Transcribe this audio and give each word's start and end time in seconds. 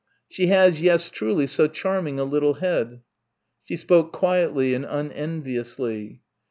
She 0.27 0.47
has 0.47 0.81
yes 0.81 1.11
truly 1.11 1.45
so 1.45 1.67
charming 1.67 2.17
a 2.19 2.23
little 2.23 2.55
head." 2.55 3.01
She 3.65 3.75
spoke 3.77 4.11
quietly 4.11 4.73
and 4.73 4.83
unenviously. 4.83 6.21